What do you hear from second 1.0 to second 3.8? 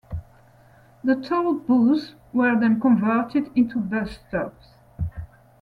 The toll booths were then converted into